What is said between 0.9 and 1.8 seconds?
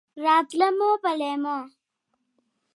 په لېمو!